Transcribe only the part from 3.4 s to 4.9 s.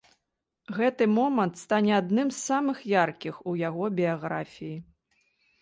у яго біяграфіі.